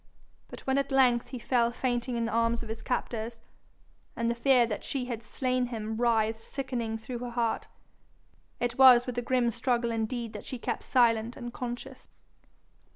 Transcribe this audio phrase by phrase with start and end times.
[0.47, 3.37] But when at length he fell fainting in the arms of his captors,
[4.15, 7.67] and the fear that she had slain him writhed sickening through her heart,
[8.59, 12.07] it was with a grim struggle indeed that she kept silent and conscious.